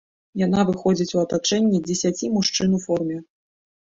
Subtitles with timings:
[0.43, 3.17] Яна выходзіць у атачэнні дзесяці мужчын у форме.